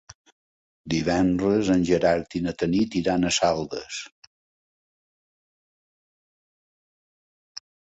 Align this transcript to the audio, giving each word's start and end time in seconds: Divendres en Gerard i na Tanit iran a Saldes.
Divendres 0.93 1.69
en 1.73 1.83
Gerard 1.91 2.39
i 2.41 2.41
na 2.47 2.55
Tanit 2.63 2.99
iran 3.03 3.29
a 3.29 3.33
Saldes. 3.39 4.03